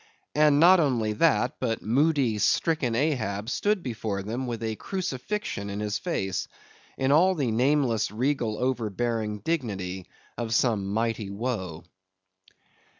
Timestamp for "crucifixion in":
4.75-5.79